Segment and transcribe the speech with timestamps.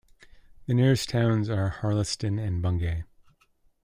[0.65, 3.03] The nearest towns are Harleston and Bungay.